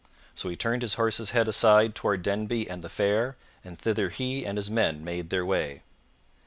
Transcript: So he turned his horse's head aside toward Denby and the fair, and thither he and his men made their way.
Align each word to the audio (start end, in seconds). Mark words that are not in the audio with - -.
So 0.33 0.49
he 0.49 0.55
turned 0.55 0.81
his 0.81 0.95
horse's 0.95 1.29
head 1.29 1.47
aside 1.47 1.93
toward 1.93 2.23
Denby 2.23 2.67
and 2.67 2.81
the 2.81 2.89
fair, 2.89 3.37
and 3.63 3.77
thither 3.77 4.09
he 4.09 4.43
and 4.47 4.57
his 4.57 4.67
men 4.71 5.03
made 5.03 5.29
their 5.29 5.45
way. 5.45 5.83